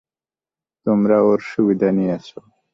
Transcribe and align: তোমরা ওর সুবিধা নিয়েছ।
তোমরা 0.85 1.17
ওর 1.27 1.39
সুবিধা 1.51 1.89
নিয়েছ। 1.97 2.27